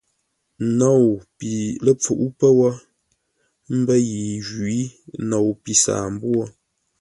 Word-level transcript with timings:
Nou 0.79 1.03
pi 1.37 1.51
ləpfuʼú 1.85 2.25
pə́ 2.37 2.49
wó, 2.57 2.69
ə́ 3.69 3.75
mbə́ 3.81 3.99
yi 4.09 4.21
jwǐ; 4.47 4.77
nou 5.29 5.47
pi 5.63 5.71
saambwô. 5.83 6.41